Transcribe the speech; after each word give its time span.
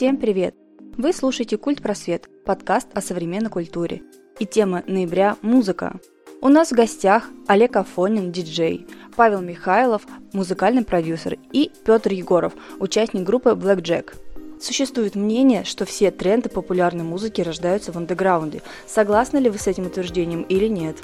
Всем 0.00 0.16
привет! 0.16 0.54
Вы 0.96 1.12
слушаете 1.12 1.58
«Культ 1.58 1.82
Просвет»– 1.82 2.26
подкаст 2.46 2.88
о 2.94 3.02
современной 3.02 3.50
культуре. 3.50 4.00
И 4.38 4.46
тема 4.46 4.82
ноября– 4.86 5.36
музыка. 5.42 6.00
У 6.40 6.48
нас 6.48 6.70
в 6.70 6.74
гостях 6.74 7.28
Олег 7.46 7.76
Афонин, 7.76 8.32
диджей, 8.32 8.86
Павел 9.14 9.42
Михайлов, 9.42 10.06
музыкальный 10.32 10.86
продюсер 10.86 11.36
и 11.52 11.70
Петр 11.84 12.12
Егоров, 12.12 12.54
участник 12.78 13.24
группы 13.24 13.50
Black 13.50 13.82
Jack. 13.82 14.14
Существует 14.58 15.16
мнение, 15.16 15.64
что 15.64 15.84
все 15.84 16.10
тренды 16.10 16.48
популярной 16.48 17.04
музыки 17.04 17.42
рождаются 17.42 17.92
в 17.92 17.98
андеграунде. 17.98 18.62
Согласны 18.86 19.36
ли 19.36 19.50
вы 19.50 19.58
с 19.58 19.66
этим 19.66 19.84
утверждением 19.84 20.44
или 20.44 20.66
нет? 20.66 20.96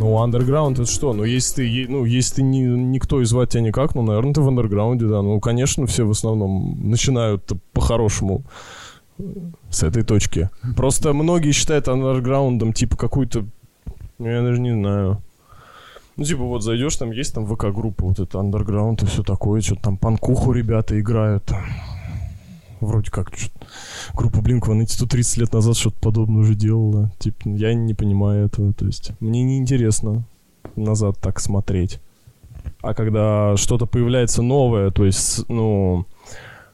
Ну, 0.00 0.16
андерграунд 0.16 0.78
это 0.78 0.90
что? 0.90 1.12
Ну, 1.12 1.24
если 1.24 1.56
ты, 1.56 1.86
ну, 1.86 2.06
если 2.06 2.36
ты 2.36 2.42
не, 2.42 2.62
никто 2.62 3.20
и 3.20 3.26
звать 3.26 3.50
тебя 3.50 3.60
никак, 3.60 3.94
ну, 3.94 4.00
наверное, 4.00 4.32
ты 4.32 4.40
в 4.40 4.48
андерграунде, 4.48 5.04
да. 5.04 5.20
Ну, 5.20 5.38
конечно, 5.40 5.86
все 5.86 6.06
в 6.06 6.10
основном 6.10 6.88
начинают 6.88 7.52
по-хорошему 7.74 8.42
с 9.68 9.82
этой 9.82 10.02
точки. 10.02 10.48
Просто 10.74 11.12
многие 11.12 11.52
считают 11.52 11.86
андерграундом, 11.86 12.72
типа, 12.72 12.96
какую-то, 12.96 13.44
ну, 14.18 14.26
я 14.26 14.40
даже 14.40 14.58
не 14.62 14.72
знаю. 14.72 15.20
Ну, 16.16 16.24
типа, 16.24 16.44
вот 16.44 16.62
зайдешь, 16.62 16.96
там 16.96 17.10
есть 17.10 17.34
там 17.34 17.44
ВК-группа, 17.44 18.06
вот 18.06 18.20
это 18.20 18.40
андерграунд 18.40 19.02
и 19.02 19.06
все 19.06 19.22
такое, 19.22 19.60
что-то 19.60 19.82
там 19.82 19.98
панкуху 19.98 20.52
ребята 20.52 20.98
играют. 20.98 21.52
Вроде 22.80 23.10
как, 23.10 23.30
группа 24.14 24.38
Blink-182 24.38 25.06
30 25.06 25.36
лет 25.36 25.52
назад 25.52 25.76
что-то 25.76 26.00
подобное 26.00 26.40
уже 26.40 26.54
делала. 26.54 27.12
Типа, 27.18 27.48
я 27.48 27.74
не 27.74 27.94
понимаю 27.94 28.46
этого, 28.46 28.72
то 28.72 28.86
есть 28.86 29.12
мне 29.20 29.42
неинтересно 29.42 30.24
назад 30.76 31.18
так 31.20 31.40
смотреть. 31.40 32.00
А 32.80 32.94
когда 32.94 33.56
что-то 33.56 33.86
появляется 33.86 34.42
новое, 34.42 34.90
то 34.90 35.04
есть, 35.04 35.46
ну, 35.48 36.06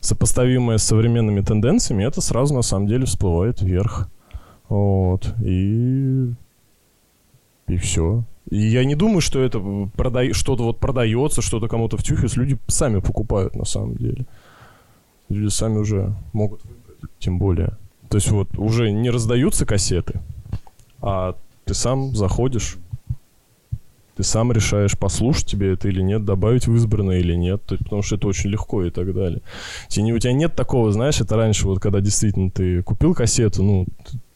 сопоставимое 0.00 0.78
с 0.78 0.84
современными 0.84 1.40
тенденциями, 1.40 2.04
это 2.04 2.20
сразу 2.20 2.54
на 2.54 2.62
самом 2.62 2.86
деле 2.86 3.06
всплывает 3.06 3.60
вверх. 3.60 4.08
Вот. 4.68 5.34
И... 5.44 6.32
И 7.66 7.76
все. 7.78 8.22
И 8.48 8.58
я 8.58 8.84
не 8.84 8.94
думаю, 8.94 9.20
что 9.20 9.42
это 9.42 9.60
прода... 9.96 10.32
что-то 10.32 10.62
вот 10.62 10.78
продается, 10.78 11.42
что-то 11.42 11.66
кому-то 11.66 11.96
втюхивается. 11.96 12.38
Люди 12.38 12.56
сами 12.68 13.00
покупают 13.00 13.56
на 13.56 13.64
самом 13.64 13.96
деле. 13.96 14.24
Люди 15.28 15.48
сами 15.48 15.78
уже 15.78 16.14
могут 16.32 16.62
выбрать, 16.64 17.10
тем 17.18 17.38
более. 17.38 17.76
То 18.08 18.16
есть 18.16 18.30
вот 18.30 18.56
уже 18.58 18.90
не 18.90 19.10
раздаются 19.10 19.66
кассеты, 19.66 20.20
а 21.00 21.36
ты 21.64 21.74
сам 21.74 22.14
заходишь, 22.14 22.76
ты 24.16 24.22
сам 24.22 24.52
решаешь, 24.52 24.96
послушать 24.96 25.46
тебе 25.46 25.72
это 25.72 25.88
или 25.88 26.00
нет, 26.00 26.24
добавить 26.24 26.66
в 26.66 26.74
избранное 26.74 27.18
или 27.18 27.34
нет, 27.34 27.62
то 27.66 27.74
есть, 27.74 27.84
потому 27.84 28.02
что 28.02 28.16
это 28.16 28.28
очень 28.28 28.50
легко 28.50 28.84
и 28.84 28.90
так 28.90 29.12
далее. 29.12 29.42
И 29.94 30.12
у 30.12 30.18
тебя 30.18 30.32
нет 30.32 30.54
такого, 30.54 30.92
знаешь, 30.92 31.20
это 31.20 31.36
раньше, 31.36 31.66
вот 31.66 31.80
когда 31.80 32.00
действительно 32.00 32.50
ты 32.50 32.82
купил 32.82 33.14
кассету, 33.14 33.62
ну, 33.62 33.86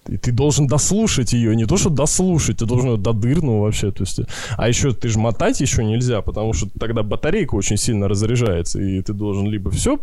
и 0.07 0.19
ты 0.19 0.33
должен 0.33 0.67
дослушать 0.67 1.33
ее, 1.33 1.55
не 1.55 1.67
то 1.67 1.77
что 1.77 1.89
дослушать, 1.89 2.59
ты 2.59 2.67
должен 2.67 2.91
ее 2.91 2.97
до 2.99 3.13
дырну 3.13 3.61
вообще, 3.61 3.91
то 3.93 4.03
есть, 4.03 4.21
а 4.57 4.69
еще 4.69 4.93
ты 4.93 5.09
же 5.09 5.19
мотать 5.19 5.61
еще 5.61 5.85
нельзя, 5.85 6.21
потому 6.21 6.53
что 6.53 6.69
тогда 6.79 7.03
батарейка 7.03 7.55
очень 7.55 7.77
сильно 7.77 8.09
разряжается, 8.09 8.81
и 8.81 9.01
ты 9.01 9.13
должен 9.13 9.47
либо 9.47 9.71
все 9.71 9.99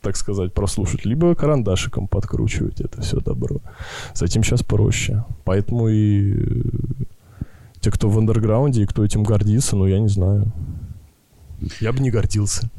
так 0.00 0.16
сказать, 0.16 0.52
прослушать, 0.52 1.04
либо 1.04 1.34
карандашиком 1.34 2.08
подкручивать 2.08 2.80
это 2.80 3.02
все 3.02 3.20
добро. 3.20 3.58
С 4.14 4.22
этим 4.22 4.42
сейчас 4.42 4.62
проще. 4.62 5.24
Поэтому 5.44 5.88
и 5.88 6.62
те, 7.80 7.90
кто 7.90 8.08
в 8.08 8.18
андерграунде 8.18 8.82
и 8.82 8.86
кто 8.86 9.04
этим 9.04 9.22
гордится, 9.22 9.76
ну, 9.76 9.86
я 9.86 9.98
не 9.98 10.08
знаю. 10.08 10.52
Я 11.80 11.92
бы 11.92 12.00
не 12.00 12.10
гордился. 12.10 12.70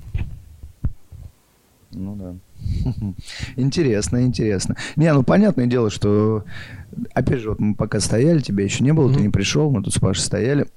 Ну 1.92 2.16
да. 2.16 2.36
Интересно, 3.56 4.24
интересно. 4.24 4.76
Не, 4.96 5.12
ну 5.14 5.24
понятное 5.24 5.66
дело, 5.66 5.90
что 5.90 6.46
опять 7.14 7.40
же, 7.40 7.50
вот 7.50 7.60
мы 7.60 7.76
пока 7.76 8.00
стояли, 8.00 8.40
тебя 8.40 8.64
еще 8.64 8.84
не 8.84 8.94
было, 8.94 9.14
ты 9.14 9.22
не 9.22 9.30
пришел, 9.30 9.72
мы 9.72 9.82
тут 9.82 9.94
с 9.94 10.00
Пашей 10.00 10.24
стояли 10.24 10.68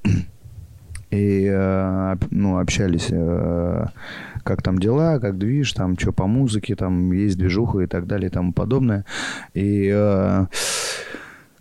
и 1.13 1.47
э, 1.47 2.17
ну, 2.31 2.59
общались, 2.59 3.09
э, 3.11 3.85
как 4.43 4.63
там 4.63 4.79
дела, 4.79 5.19
как 5.21 5.37
движ, 5.37 5.73
там 5.75 5.99
что 5.99 6.11
по 6.13 6.27
музыке, 6.27 6.75
там 6.75 7.13
есть 7.13 7.37
движуха 7.37 7.81
и 7.81 7.87
так 7.87 8.07
далее 8.07 8.29
и 8.29 8.33
тому 8.33 8.55
подобное. 8.55 9.05
И 9.53 9.91
э, 9.93 10.47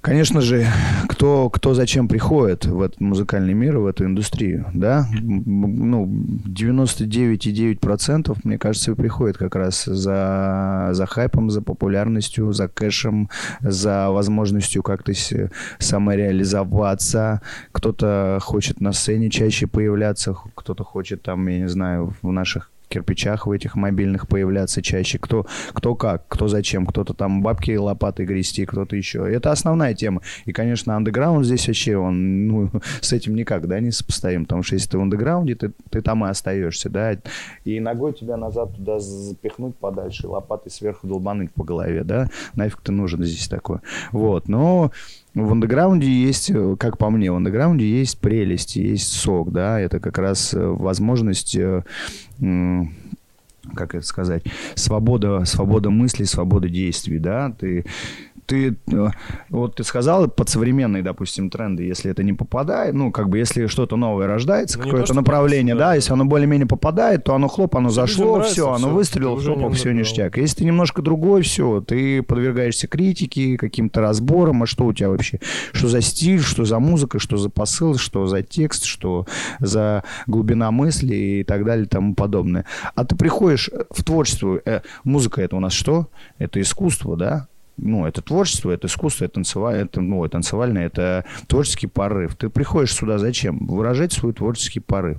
Конечно 0.02 0.42
же, 0.42 0.66
кто, 1.08 1.50
кто 1.52 1.76
зачем 1.76 2.08
приходит 2.08 2.66
в 2.66 2.82
этот 2.82 3.00
музыкальный 3.00 3.54
мир, 3.54 3.78
в 3.78 3.86
эту 3.86 4.06
индустрию, 4.06 4.66
да? 4.74 5.06
Ну, 5.22 6.08
99,9% 6.48 8.36
мне 8.44 8.58
кажется, 8.58 8.96
приходит 8.96 9.38
как 9.38 9.56
раз 9.56 9.86
за, 9.86 10.90
за 10.94 11.06
хайпом, 11.06 11.52
за 11.52 11.62
популярностью, 11.62 12.52
за 12.52 12.68
кэшем, 12.68 13.30
за 13.60 14.10
возможностью 14.10 14.82
как-то 14.82 15.14
самореализоваться. 15.78 17.42
Кто-то 17.72 18.40
хочет 18.42 18.82
на 18.82 18.94
сцене 18.94 19.30
чаще 19.30 19.68
появляться, 19.68 20.36
кто-то 20.56 20.84
хочет 20.84 21.22
там, 21.22 21.48
я 21.48 21.60
не 21.60 21.70
знаю, 21.70 22.16
в 22.24 22.32
наших 22.32 22.72
кирпичах 22.92 23.48
в 23.48 23.52
этих 23.52 23.76
мобильных 23.76 24.28
появляться 24.28 24.82
чаще. 24.82 25.18
Кто, 25.18 25.46
кто 25.74 25.96
как, 25.96 26.28
кто 26.28 26.48
зачем. 26.48 26.86
Кто-то 26.86 27.14
там 27.14 27.42
бабки 27.42 27.76
лопатой 27.76 28.26
грести, 28.26 28.66
кто-то 28.66 28.96
еще. 28.96 29.32
Это 29.32 29.52
основная 29.52 29.94
тема. 29.94 30.22
И, 30.46 30.52
конечно, 30.52 30.96
андеграунд 30.96 31.46
здесь 31.46 31.68
вообще, 31.68 31.98
он 31.98 32.48
ну, 32.48 32.70
с 33.02 33.14
этим 33.14 33.36
никак, 33.36 33.68
да, 33.68 33.80
не 33.80 33.92
сопоставим. 33.92 34.44
Потому 34.44 34.64
что 34.64 34.76
если 34.76 34.90
ты 34.90 34.98
в 34.98 35.02
андеграунде, 35.02 35.56
ты, 35.56 35.72
ты 35.90 36.02
там 36.02 36.26
и 36.26 36.30
остаешься, 36.30 36.90
да. 36.90 37.18
И 37.66 37.80
ногой 37.80 38.14
тебя 38.14 38.38
назад 38.38 38.76
туда 38.76 39.00
запихнуть 39.00 39.76
подальше, 39.78 40.28
лопатой 40.28 40.72
сверху 40.72 41.08
долбануть 41.08 41.52
по 41.54 41.64
голове, 41.64 42.04
да. 42.04 42.28
Нафиг 42.56 42.82
ты 42.82 42.92
нужен 42.92 43.24
здесь 43.24 43.48
такое. 43.48 43.82
Вот, 44.12 44.48
но... 44.48 44.92
В 45.34 45.52
андеграунде 45.54 46.08
есть, 46.08 46.52
как 46.78 46.98
по 46.98 47.10
мне, 47.10 47.32
в 47.32 47.36
андеграунде 47.36 47.90
есть 47.90 48.20
прелесть, 48.20 48.76
есть 48.76 49.14
сок, 49.14 49.52
да, 49.52 49.80
это 49.80 50.00
как 50.00 50.18
раз 50.18 50.54
возможность 50.54 51.56
э, 51.56 51.84
как 53.76 53.96
это 53.96 54.06
сказать, 54.06 54.44
свобода, 54.76 55.46
свобода 55.46 55.90
мыслей, 55.90 56.26
свобода 56.26 56.68
действий, 56.68 57.20
да, 57.20 57.52
ты 57.58 57.86
ты, 58.46 58.76
э, 58.92 59.08
вот 59.50 59.76
ты 59.76 59.84
сказал, 59.84 60.28
под 60.28 60.50
современные, 60.50 61.04
допустим, 61.04 61.50
тренды, 61.50 61.84
если 61.84 62.12
это 62.12 62.24
не 62.24 62.34
попадает, 62.34 62.94
ну, 62.94 63.12
как 63.12 63.30
бы, 63.30 63.38
если 63.38 63.68
что-то 63.68 63.96
новое 63.96 64.28
рождается, 64.28 64.78
ну, 64.78 64.86
какое-то 64.86 65.14
направление, 65.14 65.76
да, 65.76 65.82
да, 65.92 65.96
если 65.96 66.14
оно 66.14 66.26
более-менее 66.26 66.68
попадает, 66.68 67.24
то 67.24 67.36
оно 67.36 67.48
хлоп, 67.48 67.76
оно 67.76 67.90
все 67.90 68.02
зашло, 68.02 68.36
нравится, 68.36 68.54
все, 68.54 68.68
оно 68.70 68.78
все, 68.78 68.90
выстрелило, 68.90 69.42
топах, 69.42 69.74
все 69.74 69.92
ништяк. 69.92 70.38
Если 70.38 70.58
ты 70.58 70.66
немножко 70.66 71.02
другой, 71.02 71.42
все, 71.42 71.82
ты 71.82 72.22
подвергаешься 72.22 72.88
критике, 72.88 73.58
каким-то 73.58 74.02
разборам, 74.02 74.64
а 74.64 74.66
что 74.66 74.86
у 74.86 74.94
тебя 74.94 75.10
вообще, 75.10 75.40
что 75.74 75.88
за 75.88 76.02
стиль, 76.02 76.42
что 76.42 76.66
за 76.66 76.80
музыка, 76.80 77.20
что 77.20 77.38
за 77.38 77.50
посыл, 77.50 77.98
что 77.98 78.28
за 78.28 78.42
текст, 78.42 78.86
что 78.86 79.26
за 79.60 80.04
глубина 80.28 80.72
мысли 80.72 81.16
и 81.16 81.44
так 81.44 81.66
далее 81.66 81.86
и 81.86 81.90
тому 81.90 82.16
подобное. 82.16 82.66
А 82.96 83.06
ты 83.06 83.16
приходишь 83.16 83.70
в 83.90 84.04
творчество, 84.04 84.62
э, 84.64 84.82
музыка 85.04 85.42
это 85.42 85.56
у 85.56 85.60
нас 85.60 85.74
что? 85.74 86.08
Это 86.38 86.62
искусство, 86.62 87.18
да? 87.18 87.48
Ну, 87.82 88.06
это 88.06 88.22
творчество, 88.22 88.72
это 88.72 88.88
искусство, 88.88 89.26
это, 89.26 89.36
танцеваль, 89.36 89.78
это, 89.78 90.02
ну, 90.02 90.28
танцевальное, 90.28 90.86
это 90.86 91.26
творческий 91.48 91.88
порыв. 91.88 92.36
Ты 92.36 92.50
приходишь 92.50 92.94
сюда 92.94 93.18
зачем? 93.18 93.66
Выражать 93.66 94.14
свой 94.14 94.34
творческий 94.34 94.80
порыв. 94.80 95.18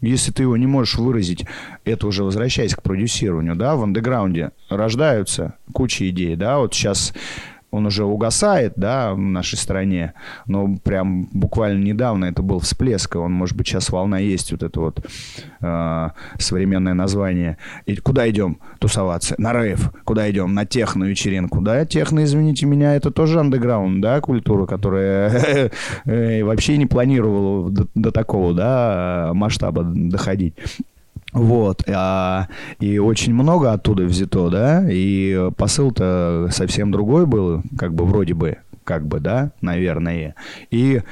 Если 0.00 0.32
ты 0.32 0.44
его 0.44 0.56
не 0.56 0.66
можешь 0.66 0.96
выразить, 0.96 1.44
это 1.84 2.06
уже 2.06 2.24
возвращаясь 2.24 2.74
к 2.74 2.82
продюсированию, 2.82 3.56
да, 3.56 3.74
в 3.76 3.82
андеграунде 3.82 4.52
рождаются 4.68 5.54
куча 5.72 6.08
идей, 6.08 6.36
да, 6.36 6.58
вот 6.58 6.72
сейчас 6.74 7.12
он 7.74 7.86
уже 7.86 8.04
угасает, 8.04 8.74
да, 8.76 9.14
в 9.14 9.18
нашей 9.18 9.56
стране, 9.58 10.14
но 10.46 10.76
прям 10.76 11.28
буквально 11.32 11.82
недавно 11.82 12.26
это 12.26 12.40
был 12.40 12.60
всплеск, 12.60 13.16
и 13.16 13.18
он, 13.18 13.32
может 13.32 13.56
быть, 13.56 13.66
сейчас 13.66 13.90
волна 13.90 14.18
есть, 14.18 14.52
вот 14.52 14.62
это 14.62 14.80
вот 14.80 15.04
э, 15.60 16.08
современное 16.38 16.94
название. 16.94 17.58
И 17.86 17.96
куда 17.96 18.30
идем 18.30 18.58
тусоваться? 18.78 19.34
На 19.38 19.52
рейв. 19.52 19.90
Куда 20.04 20.30
идем? 20.30 20.54
На 20.54 20.64
техно-вечеринку. 20.66 21.60
Да, 21.60 21.84
техно, 21.84 22.22
извините 22.22 22.66
меня, 22.66 22.94
это 22.94 23.10
тоже 23.10 23.40
андеграунд, 23.40 24.00
да, 24.00 24.20
культура, 24.20 24.66
которая 24.66 25.72
э, 26.04 26.44
вообще 26.44 26.76
не 26.76 26.86
планировала 26.86 27.70
до 27.94 28.12
такого, 28.12 28.54
да, 28.54 29.32
масштаба 29.34 29.82
доходить. 29.82 30.54
Вот, 31.34 31.82
а, 31.88 32.46
и 32.78 32.98
очень 32.98 33.34
много 33.34 33.72
оттуда 33.72 34.04
взято, 34.04 34.50
да, 34.50 34.84
и 34.88 35.50
посыл-то 35.56 36.48
совсем 36.52 36.92
другой 36.92 37.26
был, 37.26 37.62
как 37.76 37.92
бы 37.92 38.04
вроде 38.04 38.34
бы, 38.34 38.58
как 38.84 39.04
бы, 39.06 39.18
да, 39.18 39.50
наверное. 39.60 40.36
И 40.70 41.02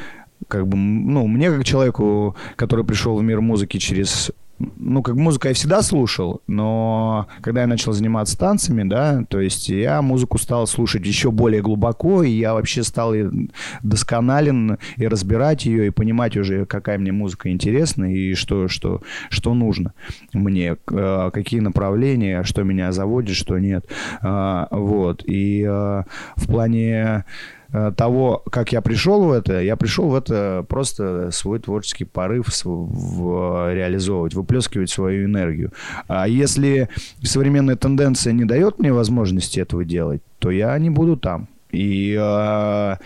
как 0.46 0.68
бы, 0.68 0.76
ну, 0.76 1.26
мне 1.26 1.50
как 1.50 1.64
человеку, 1.64 2.36
который 2.54 2.84
пришел 2.84 3.16
в 3.16 3.22
мир 3.22 3.40
музыки 3.40 3.78
через 3.78 4.30
ну, 4.76 5.02
как 5.02 5.14
музыка 5.14 5.48
я 5.48 5.54
всегда 5.54 5.82
слушал, 5.82 6.42
но 6.46 7.26
когда 7.40 7.62
я 7.62 7.66
начал 7.66 7.92
заниматься 7.92 8.38
танцами, 8.38 8.82
да, 8.88 9.24
то 9.28 9.40
есть 9.40 9.68
я 9.68 10.02
музыку 10.02 10.38
стал 10.38 10.66
слушать 10.66 11.06
еще 11.06 11.30
более 11.30 11.62
глубоко, 11.62 12.22
и 12.22 12.30
я 12.30 12.54
вообще 12.54 12.82
стал 12.82 13.14
досконален 13.82 14.78
и 14.96 15.06
разбирать 15.06 15.66
ее, 15.66 15.88
и 15.88 15.90
понимать 15.90 16.36
уже, 16.36 16.66
какая 16.66 16.98
мне 16.98 17.12
музыка 17.12 17.50
интересна, 17.50 18.12
и 18.12 18.34
что, 18.34 18.68
что, 18.68 19.02
что 19.28 19.54
нужно 19.54 19.94
мне, 20.32 20.76
э, 20.90 21.30
какие 21.32 21.60
направления, 21.60 22.42
что 22.44 22.62
меня 22.62 22.92
заводит, 22.92 23.36
что 23.36 23.58
нет. 23.58 23.86
А, 24.20 24.68
вот. 24.70 25.22
И 25.26 25.62
э, 25.62 26.02
в 26.36 26.46
плане 26.46 27.24
того, 27.96 28.42
как 28.50 28.72
я 28.72 28.82
пришел 28.82 29.24
в 29.24 29.32
это, 29.32 29.60
я 29.62 29.76
пришел 29.76 30.08
в 30.08 30.14
это 30.14 30.64
просто 30.68 31.30
свой 31.30 31.58
творческий 31.58 32.04
порыв 32.04 32.46
в, 32.64 33.74
реализовывать, 33.74 34.34
выплескивать 34.34 34.90
свою 34.90 35.26
энергию. 35.26 35.72
А 36.06 36.28
если 36.28 36.88
современная 37.22 37.76
тенденция 37.76 38.32
не 38.32 38.44
дает 38.44 38.78
мне 38.78 38.92
возможности 38.92 39.60
этого 39.60 39.84
делать, 39.84 40.22
то 40.38 40.50
я 40.50 40.78
не 40.78 40.90
буду 40.90 41.16
там. 41.16 41.48
И 41.70 42.14
э, 42.20 42.96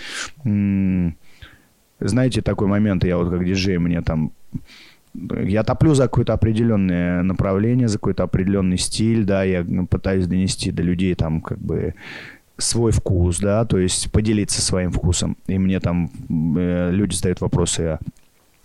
знаете, 2.00 2.42
такой 2.42 2.66
момент, 2.66 3.04
я 3.04 3.16
вот 3.18 3.30
как 3.30 3.44
диджей, 3.44 3.78
мне 3.78 4.02
там 4.02 4.32
я 5.30 5.62
топлю 5.62 5.94
за 5.94 6.04
какое-то 6.04 6.34
определенное 6.34 7.22
направление, 7.22 7.88
за 7.88 7.98
какой-то 7.98 8.24
определенный 8.24 8.76
стиль, 8.78 9.24
да, 9.24 9.44
я 9.44 9.64
пытаюсь 9.88 10.26
донести 10.26 10.70
до 10.70 10.82
людей 10.82 11.14
там 11.14 11.40
как 11.40 11.58
бы 11.58 11.94
свой 12.58 12.92
вкус, 12.92 13.38
да, 13.38 13.64
то 13.64 13.78
есть 13.78 14.10
поделиться 14.12 14.62
своим 14.62 14.92
вкусом. 14.92 15.36
И 15.46 15.58
мне 15.58 15.80
там 15.80 16.10
э, 16.56 16.90
люди 16.90 17.14
задают 17.14 17.40
вопросы, 17.40 17.82
Э, 17.82 17.98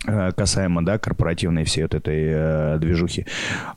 касаемо, 0.04 0.84
да, 0.84 0.98
корпоративной 0.98 1.64
всей 1.64 1.82
вот 1.82 1.94
этой 1.94 2.24
э, 2.26 2.78
движухи. 2.80 3.26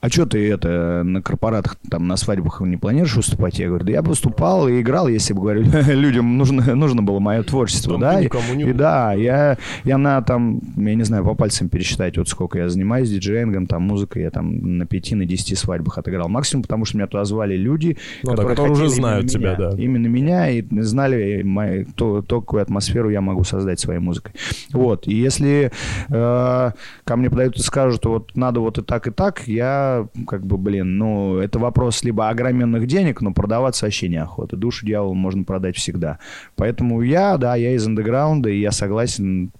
А 0.01 0.10
что 0.10 0.25
ты 0.25 0.50
это 0.51 1.04
на 1.04 1.22
корпоратах, 1.22 1.77
там, 1.89 2.07
на 2.07 2.18
свадьбах 2.18 2.62
не 2.62 2.77
планируешь 2.77 3.16
выступать? 3.16 3.60
Я 3.60 3.68
говорю, 3.68 3.86
да 3.86 3.92
я 3.92 4.01
бы 4.01 4.10
выступал 4.10 4.68
и 4.68 4.81
играл, 4.81 5.07
если 5.07 5.33
бы, 5.33 5.42
говорю, 5.42 5.63
людям 5.88 6.38
нужно, 6.38 6.75
нужно 6.75 7.04
было 7.04 7.19
мое 7.19 7.44
творчество, 7.44 7.94
там 7.94 8.01
да? 8.01 8.22
И, 8.22 8.27
и 8.69 8.74
да, 8.74 9.13
я, 9.13 9.57
я 9.83 9.98
на 9.98 10.22
там, 10.22 10.62
я 10.75 10.95
не 10.95 11.04
знаю, 11.04 11.24
по 11.24 11.36
пальцам 11.36 11.69
пересчитать, 11.69 12.18
вот 12.18 12.27
сколько 12.27 12.57
я 12.57 12.69
занимаюсь 12.69 13.10
диджеингом, 13.10 13.68
там, 13.68 13.83
музыкой, 13.83 14.24
я 14.24 14.31
там 14.31 14.77
на 14.77 14.86
пяти, 14.86 15.16
на 15.16 15.25
десяти 15.25 15.56
свадьбах 15.56 15.98
отыграл. 15.98 16.27
Максимум, 16.27 16.63
потому 16.63 16.86
что 16.86 16.98
меня 16.98 17.07
туда 17.07 17.25
звали 17.25 17.56
люди, 17.56 17.98
ну, 18.24 18.31
которые, 18.31 18.56
да, 18.56 18.62
которые 18.63 18.74
уже 18.74 18.89
знают 18.89 19.27
тебя, 19.30 19.56
меня, 19.56 19.69
да. 19.72 19.77
Именно 19.77 20.07
меня 20.07 20.50
и 20.50 20.63
знали 20.81 21.44
мои, 21.44 21.86
то, 21.86 22.22
то, 22.24 22.42
какую 22.42 22.63
атмосферу 22.63 23.10
я 23.10 23.22
могу 23.22 23.44
создать 23.44 23.80
своей 23.80 24.00
музыкой. 24.00 24.33
Вот, 24.74 25.07
и 25.07 25.16
если 25.16 25.72
э, 26.16 26.72
ко 27.04 27.16
мне 27.16 27.30
подойдут 27.30 27.58
и 27.58 27.62
скажут, 27.62 28.06
вот 28.06 28.36
надо 28.36 28.60
вот 28.60 28.78
и 28.78 28.82
так, 28.82 29.08
и 29.08 29.12
так, 29.12 29.48
я 29.48 30.08
как 30.28 30.46
бы, 30.46 30.58
блин, 30.58 30.98
ну, 30.98 31.38
это 31.38 31.60
вопрос 31.60 32.04
либо 32.04 32.30
огроменных 32.30 32.88
денег, 32.88 33.22
но 33.22 33.34
продаваться 33.34 33.86
вообще 33.86 34.08
неохота. 34.08 34.58
Душу 34.58 34.86
дьяволу 34.86 35.14
можно 35.14 35.44
продать 35.44 35.76
всегда. 35.76 36.20
Поэтому 36.56 37.02
я, 37.02 37.38
да, 37.38 37.56
я 37.56 37.74
из 37.74 37.86
андеграунда, 37.86 38.50
и 38.50 38.60
я 38.60 38.72
согласен 38.72 39.52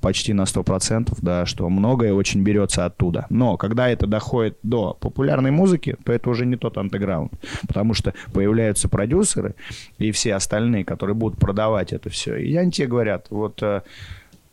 почти 0.00 0.32
на 0.32 0.42
100%, 0.42 1.16
да, 1.22 1.46
что 1.46 1.68
многое 1.68 2.12
очень 2.12 2.42
берется 2.42 2.84
оттуда. 2.84 3.26
Но 3.30 3.56
когда 3.56 3.88
это 3.88 4.06
доходит 4.06 4.58
до 4.62 4.94
популярной 4.94 5.50
музыки, 5.50 5.96
то 6.04 6.12
это 6.12 6.30
уже 6.30 6.46
не 6.46 6.56
тот 6.56 6.78
андеграунд, 6.78 7.32
потому 7.66 7.94
что 7.94 8.14
появляются 8.32 8.88
продюсеры 8.88 9.54
и 9.98 10.10
все 10.12 10.34
остальные, 10.34 10.84
которые 10.84 11.14
будут 11.14 11.38
продавать 11.38 11.92
это 11.92 12.10
все. 12.10 12.36
И 12.36 12.54
они 12.56 12.70
тебе 12.70 12.88
говорят, 12.88 13.26
вот 13.30 13.62
э, 13.62 13.82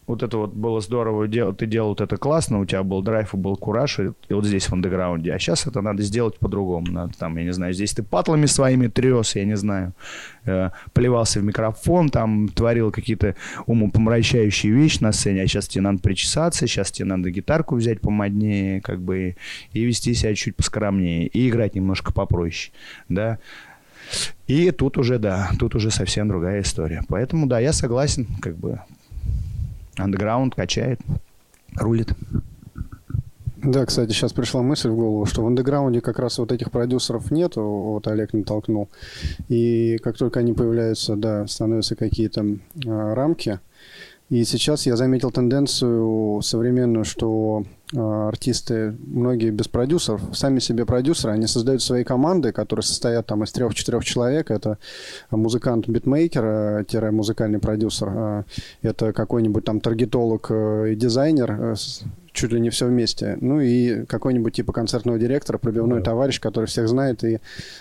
вот 0.05 0.21
это 0.23 0.37
вот 0.37 0.53
было 0.53 0.81
здорово, 0.81 1.27
ты 1.53 1.65
делал 1.65 1.89
вот 1.89 2.01
это 2.01 2.17
классно, 2.17 2.59
у 2.59 2.65
тебя 2.65 2.83
был 2.83 3.01
драйв 3.01 3.33
и 3.33 3.37
был 3.37 3.55
кураж, 3.55 3.99
и, 3.99 4.11
и 4.27 4.33
вот 4.33 4.45
здесь 4.45 4.67
в 4.67 4.73
андеграунде. 4.73 5.33
А 5.33 5.39
сейчас 5.39 5.65
это 5.65 5.81
надо 5.81 6.03
сделать 6.03 6.37
по-другому. 6.39 6.91
Надо 6.91 7.13
там, 7.17 7.37
я 7.37 7.43
не 7.43 7.53
знаю, 7.53 7.73
здесь 7.73 7.93
ты 7.93 8.03
патлами 8.03 8.45
своими 8.45 8.87
трес, 8.87 9.35
я 9.35 9.45
не 9.45 9.55
знаю, 9.55 9.93
э, 10.45 10.71
плевался 10.93 11.39
в 11.39 11.43
микрофон, 11.43 12.09
там 12.09 12.49
творил 12.49 12.91
какие-то 12.91 13.35
умопомрачающие 13.65 14.73
вещи 14.73 15.01
на 15.01 15.11
сцене, 15.11 15.43
а 15.43 15.47
сейчас 15.47 15.67
тебе 15.67 15.83
надо 15.83 15.99
причесаться, 15.99 16.67
сейчас 16.67 16.91
тебе 16.91 17.05
надо 17.05 17.31
гитарку 17.31 17.75
взять 17.75 18.01
помоднее, 18.01 18.81
как 18.81 19.01
бы, 19.01 19.37
и 19.71 19.83
вести 19.83 20.13
себя 20.13 20.35
чуть 20.35 20.55
поскромнее, 20.55 21.27
и 21.27 21.49
играть 21.49 21.75
немножко 21.75 22.11
попроще, 22.11 22.73
да. 23.07 23.39
И 24.47 24.71
тут 24.71 24.97
уже, 24.97 25.17
да, 25.17 25.49
тут 25.59 25.75
уже 25.75 25.89
совсем 25.89 26.27
другая 26.27 26.61
история. 26.61 27.03
Поэтому, 27.07 27.47
да, 27.47 27.59
я 27.59 27.71
согласен, 27.71 28.27
как 28.41 28.57
бы, 28.57 28.81
Андеграунд 29.97 30.55
качает, 30.55 30.99
рулит. 31.75 32.13
Да, 33.63 33.85
кстати, 33.85 34.11
сейчас 34.11 34.33
пришла 34.33 34.61
мысль 34.61 34.89
в 34.89 34.95
голову, 34.95 35.25
что 35.25 35.41
в 35.41 35.47
андеграунде 35.47 36.01
как 36.01 36.19
раз 36.19 36.37
вот 36.37 36.51
этих 36.51 36.69
продюсеров 36.69 37.31
нет, 37.31 37.55
вот 37.55 38.05
Олег 38.07 38.33
натолкнул. 38.33 38.89
И 39.47 39.97
как 40.03 40.17
только 40.17 40.41
они 40.41 40.51
появляются, 40.51 41.15
да, 41.15 41.47
становятся 41.47 41.95
какие-то 41.95 42.43
э, 42.43 42.57
рамки. 43.13 43.59
И 44.29 44.43
сейчас 44.43 44.85
я 44.85 44.97
заметил 44.97 45.31
тенденцию 45.31 46.41
современную, 46.41 47.05
что 47.05 47.63
артисты, 47.95 48.95
многие 49.05 49.51
без 49.51 49.67
продюсеров, 49.67 50.21
сами 50.33 50.59
себе 50.59 50.85
продюсеры, 50.85 51.33
они 51.33 51.47
создают 51.47 51.81
свои 51.81 52.03
команды, 52.03 52.51
которые 52.51 52.83
состоят 52.83 53.27
там 53.27 53.43
из 53.43 53.51
трех-четырех 53.51 54.03
человек. 54.03 54.51
Это 54.51 54.77
музыкант-битмейкер, 55.31 57.11
музыкальный 57.11 57.59
продюсер, 57.59 58.07
а, 58.09 58.43
это 58.81 59.13
какой-нибудь 59.13 59.63
там 59.63 59.79
таргетолог 59.79 60.47
э, 60.49 60.93
и 60.93 60.95
дизайнер, 60.95 61.51
э, 61.59 61.75
чуть 62.31 62.51
ли 62.51 62.59
не 62.59 62.69
все 62.69 62.87
вместе. 62.87 63.37
Ну 63.39 63.61
и 63.61 64.05
какой-нибудь 64.05 64.53
типа 64.53 64.73
концертного 64.73 65.19
директора, 65.19 65.57
пробивной 65.57 65.99
да. 65.99 66.05
товарищ, 66.05 66.39
который 66.39 66.65
всех 66.65 66.87
знает 66.87 67.23
и 67.23 67.39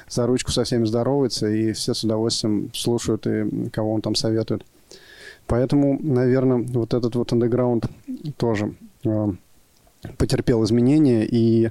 за 0.09 0.27
ручку 0.27 0.51
со 0.51 0.65
всеми 0.65 0.85
здоровается, 0.85 1.49
и 1.49 1.73
все 1.73 1.95
с 1.95 2.05
удовольствием 2.05 2.71
слушают, 2.75 3.27
и 3.27 3.69
кого 3.71 3.93
он 3.93 4.03
там 4.03 4.15
советует. 4.15 4.65
Поэтому, 5.47 5.99
наверное, 6.01 6.59
вот 6.59 6.95
этот 6.95 7.17
вот 7.17 7.33
андеграунд 7.33 7.87
тоже 8.37 8.75
потерпел 10.19 10.65
изменения, 10.65 11.25
и 11.25 11.71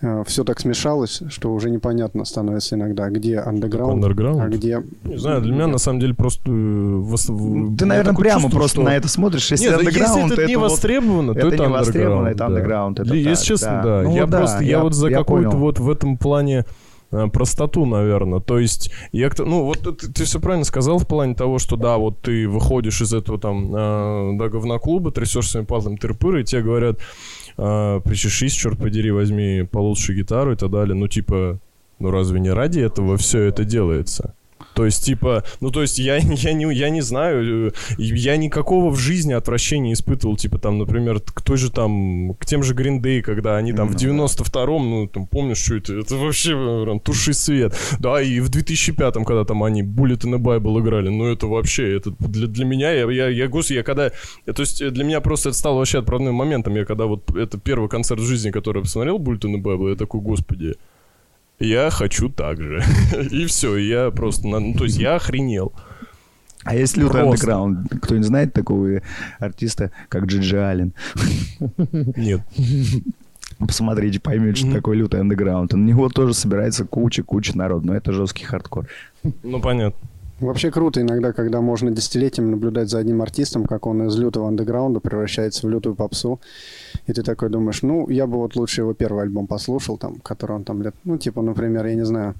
э, 0.00 0.24
все 0.26 0.44
так 0.44 0.60
смешалось, 0.60 1.22
что 1.28 1.52
уже 1.52 1.70
непонятно 1.70 2.24
становится 2.24 2.76
иногда, 2.76 3.08
где 3.10 3.38
андеграунд, 3.38 4.04
а 4.04 4.48
где... 4.48 4.82
Не 5.04 5.16
знаю, 5.16 5.42
для 5.42 5.52
меня 5.52 5.66
на 5.66 5.78
самом 5.78 6.00
деле 6.00 6.14
просто... 6.14 6.50
Э, 6.50 7.76
Ты, 7.76 7.84
наверное, 7.84 8.14
прямо 8.14 8.42
чувство, 8.42 8.58
просто 8.58 8.76
что... 8.76 8.84
на 8.84 8.96
это 8.96 9.08
смотришь. 9.08 9.50
Если 9.50 9.68
Нет, 9.68 9.82
если 9.82 10.32
это, 10.32 10.46
не 10.46 10.56
востребовано, 10.56 11.32
вот, 11.32 11.40
то 11.40 11.46
это, 11.48 11.56
это 11.56 11.66
не 11.66 11.72
востребовано, 11.72 12.28
это 12.28 12.46
андеграунд. 12.46 13.00
Это 13.00 13.14
Если 13.14 13.34
так, 13.34 13.44
честно, 13.44 13.68
да. 13.68 13.82
да. 13.82 14.02
Ну, 14.02 14.16
я 14.16 14.26
да, 14.26 14.38
просто, 14.38 14.62
я, 14.62 14.70
я 14.70 14.82
вот 14.82 14.94
за 14.94 15.10
какой-то 15.10 15.56
вот 15.56 15.80
в 15.80 15.90
этом 15.90 16.16
плане 16.16 16.64
э, 17.10 17.26
простоту, 17.26 17.86
наверное. 17.86 18.38
То 18.38 18.60
есть, 18.60 18.92
я, 19.10 19.30
ну, 19.36 19.64
вот 19.64 19.80
ты, 19.80 20.12
ты 20.12 20.24
все 20.24 20.38
правильно 20.38 20.64
сказал 20.64 20.98
в 20.98 21.08
плане 21.08 21.34
того, 21.34 21.58
что 21.58 21.74
да, 21.74 21.96
вот 21.96 22.20
ты 22.20 22.48
выходишь 22.48 23.00
из 23.00 23.12
этого 23.12 23.40
там, 23.40 23.74
э, 23.74 24.38
да, 24.38 24.48
говноклуба, 24.48 25.10
трясешь 25.10 25.50
своим 25.50 25.66
пазлом 25.66 25.96
тырпыры, 25.96 26.42
и 26.42 26.44
тебе 26.44 26.62
говорят, 26.62 27.00
э, 27.56 28.00
причешись, 28.04 28.52
черт 28.52 28.78
подери, 28.78 29.10
возьми 29.10 29.62
получше 29.70 30.14
гитару 30.14 30.52
и 30.52 30.56
так 30.56 30.70
далее. 30.70 30.94
Ну, 30.94 31.08
типа, 31.08 31.58
ну 31.98 32.10
разве 32.10 32.40
не 32.40 32.50
ради 32.50 32.80
этого 32.80 33.16
все 33.16 33.42
это 33.42 33.64
делается? 33.64 34.34
То 34.74 34.84
есть, 34.84 35.04
типа, 35.04 35.44
ну, 35.60 35.70
то 35.70 35.82
есть, 35.82 35.98
я, 35.98 36.16
я, 36.22 36.52
не, 36.52 36.72
я 36.74 36.90
не 36.90 37.00
знаю, 37.00 37.68
э, 37.68 37.72
я 37.98 38.36
никакого 38.36 38.90
в 38.90 38.98
жизни 38.98 39.32
отвращения 39.32 39.92
испытывал, 39.92 40.36
типа, 40.36 40.58
там, 40.58 40.78
например, 40.78 41.20
к 41.20 41.42
той 41.42 41.56
же 41.56 41.70
там, 41.70 42.34
к 42.34 42.44
тем 42.44 42.62
же 42.62 42.74
Green 42.74 43.00
Day, 43.00 43.22
когда 43.22 43.56
они 43.56 43.72
там 43.72 43.88
в 43.88 43.94
92-м, 43.94 44.90
ну, 44.90 45.06
там, 45.06 45.26
помнишь, 45.26 45.58
что 45.58 45.76
это, 45.76 45.94
это 45.94 46.16
вообще, 46.16 46.50
прям, 46.84 47.00
туши 47.00 47.32
свет. 47.32 47.74
Да, 48.00 48.20
и 48.20 48.40
в 48.40 48.50
2005-м, 48.50 49.24
когда 49.24 49.44
там 49.44 49.62
они 49.62 49.82
Bullet 49.82 50.22
in 50.24 50.34
the 50.34 50.38
Bible 50.38 50.80
играли, 50.80 51.08
ну, 51.08 51.26
это 51.26 51.46
вообще, 51.46 51.96
это 51.96 52.10
для, 52.18 52.48
для 52.48 52.64
меня, 52.64 52.90
я, 52.90 53.10
я, 53.10 53.28
я, 53.28 53.48
господи, 53.48 53.78
я 53.78 53.82
когда, 53.82 54.10
то 54.10 54.60
есть, 54.60 54.86
для 54.92 55.04
меня 55.04 55.20
просто 55.20 55.50
это 55.50 55.58
стало 55.58 55.78
вообще 55.78 56.00
отправным 56.00 56.34
моментом, 56.34 56.74
я 56.74 56.84
когда 56.84 57.06
вот, 57.06 57.34
это 57.36 57.58
первый 57.58 57.88
концерт 57.88 58.20
в 58.20 58.26
жизни, 58.26 58.50
который 58.50 58.78
я 58.78 58.82
посмотрел, 58.82 59.18
Bullet 59.18 59.40
in 59.40 59.54
the 59.54 59.62
Bible, 59.62 59.90
я 59.90 59.96
такой, 59.96 60.20
господи, 60.20 60.74
я 61.58 61.90
хочу 61.90 62.28
так 62.28 62.60
же. 62.60 62.82
И 63.30 63.46
все, 63.46 63.76
я 63.76 64.10
просто, 64.10 64.46
ну, 64.46 64.74
то 64.74 64.84
есть 64.84 64.98
я 64.98 65.16
охренел. 65.16 65.72
А 66.64 66.74
есть 66.74 66.96
лютый 66.96 67.22
андеграунд? 67.22 67.90
Кто-нибудь 68.02 68.26
знает 68.26 68.52
такого 68.54 69.02
артиста, 69.38 69.90
как 70.08 70.24
Джиджи 70.24 70.56
Аллен? 70.56 70.94
Нет. 72.16 72.40
Посмотрите, 73.58 74.18
поймете, 74.18 74.60
что 74.60 74.72
такое 74.72 74.96
лютый 74.96 75.20
андеграунд. 75.20 75.72
На 75.74 75.84
него 75.84 76.08
тоже 76.08 76.34
собирается 76.34 76.84
куча-куча 76.84 77.56
народ, 77.56 77.84
но 77.84 77.94
это 77.94 78.12
жесткий 78.12 78.44
хардкор. 78.44 78.88
Ну, 79.42 79.60
понятно. 79.60 80.08
Вообще 80.40 80.70
круто 80.70 81.00
иногда, 81.00 81.32
когда 81.32 81.60
можно 81.60 81.90
десятилетиями 81.90 82.50
наблюдать 82.50 82.90
за 82.90 82.98
одним 82.98 83.22
артистом, 83.22 83.64
как 83.64 83.86
он 83.86 84.06
из 84.06 84.16
лютого 84.16 84.48
андеграунда 84.48 85.00
превращается 85.00 85.66
в 85.66 85.70
лютую 85.70 85.94
попсу. 85.94 86.40
И 87.06 87.12
ты 87.12 87.22
такой 87.22 87.50
думаешь, 87.50 87.82
ну, 87.82 88.08
я 88.08 88.26
бы 88.26 88.38
вот 88.38 88.56
лучше 88.56 88.80
его 88.80 88.94
первый 88.94 89.22
альбом 89.22 89.46
послушал, 89.46 89.96
там, 89.96 90.16
который 90.16 90.56
он 90.56 90.64
там 90.64 90.82
лет... 90.82 90.94
Ну, 91.04 91.18
типа, 91.18 91.40
например, 91.42 91.86
я 91.86 91.94
не 91.94 92.04
знаю, 92.04 92.34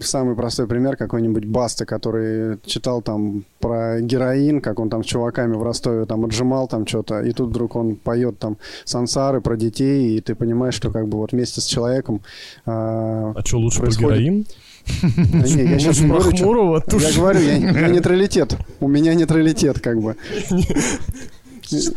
Самый 0.00 0.36
простой 0.36 0.68
пример 0.68 0.96
какой-нибудь 0.96 1.44
Баста, 1.44 1.84
который 1.84 2.58
читал 2.64 3.02
там 3.02 3.44
про 3.58 4.00
героин, 4.00 4.60
как 4.60 4.78
он 4.78 4.88
там 4.88 5.02
с 5.02 5.06
чуваками 5.06 5.54
в 5.54 5.62
Ростове 5.64 6.06
там 6.06 6.24
отжимал 6.24 6.68
там 6.68 6.86
что-то, 6.86 7.20
и 7.20 7.32
тут 7.32 7.50
вдруг 7.50 7.74
он 7.74 7.96
поет 7.96 8.38
там 8.38 8.58
сансары 8.84 9.40
про 9.40 9.56
детей, 9.56 10.16
и 10.16 10.20
ты 10.20 10.36
понимаешь, 10.36 10.74
что 10.74 10.92
как 10.92 11.08
бы 11.08 11.18
вот 11.18 11.32
вместе 11.32 11.60
с 11.60 11.64
человеком 11.64 12.20
а, 12.64 13.32
а 13.34 13.44
что, 13.44 13.58
лучше 13.58 13.80
происходит... 13.80 14.08
про 14.08 14.18
героин? 14.18 14.46
Не, 15.02 15.70
я 15.70 15.78
сейчас 15.78 16.00
говорю, 16.00 16.36
Хмурого, 16.36 16.84
я 16.98 17.12
говорю, 17.12 17.40
я 17.40 17.88
нейтралитет. 17.88 18.56
У 18.80 18.88
меня 18.88 19.14
нейтралитет, 19.14 19.80
как 19.80 20.00
бы. 20.00 20.16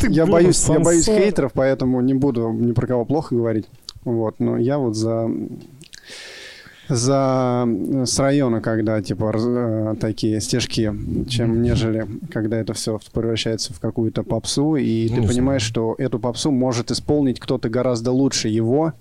Я 0.10 0.26
боюсь, 0.26 0.68
я 0.70 0.80
боюсь 0.80 1.06
хейтеров, 1.06 1.52
поэтому 1.54 2.02
не 2.02 2.14
буду 2.14 2.52
ни 2.52 2.74
про 2.74 2.88
кого 2.88 3.06
плохо 3.06 3.36
говорить. 3.36 3.66
Вот, 4.04 4.36
но 4.40 4.58
я 4.58 4.78
вот 4.78 4.96
за 4.96 5.30
за 6.90 7.66
с 8.06 8.20
района, 8.20 8.62
когда 8.62 9.02
типа 9.02 9.34
э, 9.34 9.96
такие 10.00 10.42
стежки, 10.42 10.94
чем 11.30 11.62
нежели 11.62 12.06
когда 12.32 12.60
это 12.60 12.74
все 12.74 13.00
превращается 13.14 13.74
в 13.74 13.80
какую-то 13.80 14.24
попсу, 14.24 14.76
и 14.76 15.10
ну, 15.10 15.22
ты 15.22 15.28
понимаешь, 15.28 15.62
что 15.62 15.96
эту 15.98 16.20
попсу 16.20 16.52
может 16.52 16.92
исполнить 16.92 17.40
кто-то 17.40 17.70
гораздо 17.70 18.12
лучше 18.12 18.50
его, 18.50 18.94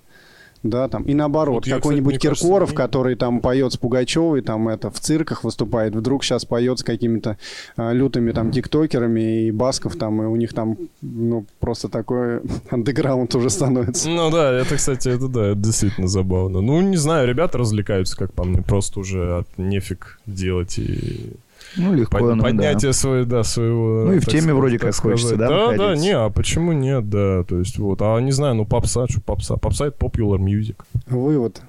да, 0.63 0.87
там, 0.87 1.03
и 1.03 1.13
наоборот, 1.13 1.65
вот 1.67 1.75
какой-нибудь 1.75 2.19
Киркоров, 2.19 2.69
кажется, 2.69 2.75
который 2.75 3.15
там 3.15 3.41
поет 3.41 3.73
с 3.73 3.77
Пугачевой, 3.77 4.41
там 4.41 4.69
это, 4.69 4.89
в 4.89 4.99
цирках 4.99 5.43
выступает, 5.43 5.93
вдруг 5.93 6.23
сейчас 6.23 6.45
поет 6.45 6.79
с 6.79 6.83
какими-то 6.83 7.37
а, 7.75 7.91
лютыми 7.91 8.31
там 8.31 8.51
тиктокерами 8.51 9.47
и 9.47 9.51
Басков 9.51 9.97
там, 9.97 10.21
и 10.23 10.25
у 10.25 10.35
них 10.37 10.53
там, 10.53 10.77
ну, 11.01 11.45
просто 11.59 11.89
такой 11.89 12.39
андеграунд 12.69 13.35
уже 13.35 13.49
становится. 13.49 14.09
Ну 14.09 14.31
да, 14.31 14.51
это, 14.53 14.77
кстати, 14.77 15.09
это 15.09 15.27
да, 15.27 15.47
это 15.47 15.59
действительно 15.59 16.07
забавно. 16.07 16.61
Ну, 16.61 16.81
не 16.81 16.97
знаю, 16.97 17.27
ребята 17.27 17.57
развлекаются, 17.57 18.15
как 18.17 18.31
по 18.33 18.45
мне, 18.45 18.61
просто 18.61 19.01
уже 19.01 19.39
от 19.39 19.47
нефиг 19.57 20.19
делать 20.25 20.79
и 20.79 21.33
ну, 21.77 21.93
легко. 21.93 22.17
Под, 22.17 22.35
ну, 22.35 22.43
поднятие 22.43 22.91
да. 22.91 22.93
Своего, 22.93 23.25
да, 23.25 23.43
своего... 23.43 24.05
Ну, 24.05 24.13
и 24.13 24.19
в 24.19 24.25
теме 24.25 24.41
сказать, 24.41 24.55
вроде 24.57 24.79
как 24.79 24.93
сказать. 24.93 25.19
хочется, 25.19 25.35
да, 25.35 25.47
Да, 25.47 25.57
выходить? 25.67 25.79
да, 25.79 25.95
не, 25.95 26.11
а 26.11 26.29
почему 26.29 26.71
нет, 26.71 27.09
да, 27.09 27.43
то 27.43 27.59
есть 27.59 27.77
вот. 27.77 28.01
А 28.01 28.19
не 28.19 28.31
знаю, 28.31 28.55
ну, 28.55 28.65
попса, 28.65 29.07
что 29.07 29.21
попса? 29.21 29.57
Попса— 29.57 29.85
это 29.87 29.97
popular 29.97 30.37
music. 30.37 30.75
Вывод. 31.07 31.61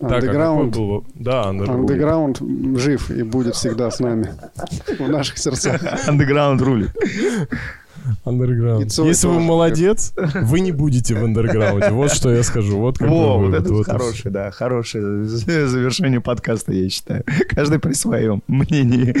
Андеграунд, 0.00 0.74
был, 0.74 1.04
да, 1.14 1.44
андеграунд 1.44 2.40
жив 2.78 3.10
и 3.10 3.22
будет 3.22 3.54
всегда 3.54 3.90
с 3.90 4.00
нами 4.00 4.30
в 4.98 5.08
наших 5.08 5.36
сердцах. 5.36 5.82
Андеграунд 6.08 6.62
рулит. 6.62 6.90
Андерграунд. 8.24 8.90
Если 8.92 9.26
вы 9.26 9.40
молодец, 9.40 10.14
вы 10.16 10.60
не 10.60 10.72
будете 10.72 11.14
в 11.14 11.24
андерграунде. 11.24 11.90
Вот 11.90 12.12
что 12.12 12.32
я 12.32 12.42
скажу. 12.42 12.78
Вот 12.78 12.98
как 12.98 13.08
Во, 13.08 13.38
вот 13.38 13.54
это 13.54 13.72
вот 13.72 13.86
хорошее, 13.86 14.32
да, 14.32 14.50
хорошее 14.50 15.24
завершение 15.24 16.20
подкаста, 16.20 16.72
я 16.72 16.88
считаю. 16.88 17.24
Каждый 17.48 17.78
при 17.78 17.92
своем 17.92 18.42
мнении. 18.46 19.14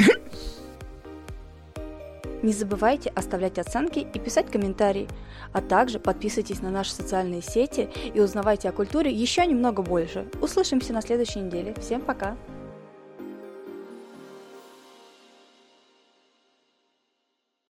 Не 2.42 2.52
забывайте 2.52 3.10
оставлять 3.10 3.58
оценки 3.58 4.00
и 4.00 4.18
писать 4.18 4.50
комментарии, 4.50 5.08
а 5.52 5.60
также 5.60 5.98
подписывайтесь 5.98 6.62
на 6.62 6.70
наши 6.70 6.92
социальные 6.92 7.42
сети 7.42 7.88
и 8.14 8.20
узнавайте 8.20 8.68
о 8.68 8.72
культуре 8.72 9.10
еще 9.10 9.46
немного 9.46 9.82
больше. 9.82 10.26
Услышимся 10.40 10.92
на 10.92 11.02
следующей 11.02 11.40
неделе. 11.40 11.74
Всем 11.80 12.00
пока! 12.00 12.36